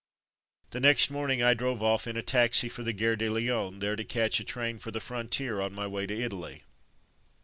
The 0.71 0.79
next 0.79 1.11
morning 1.11 1.43
I 1.43 1.53
drove 1.53 1.83
off 1.83 2.07
in 2.07 2.17
a 2.17 2.23
taxi 2.23 2.69
for 2.69 2.81
the 2.81 2.91
Gare 2.91 3.15
de 3.15 3.29
Lyons, 3.29 3.81
there 3.81 3.95
to 3.95 4.03
catch 4.03 4.39
a 4.39 4.43
train 4.43 4.79
for 4.79 4.89
the 4.89 4.99
frontier 4.99 5.61
on 5.61 5.73
my 5.73 5.83
w 5.83 5.99
ay 6.01 6.07
to 6.07 6.19
Italy. 6.19 6.63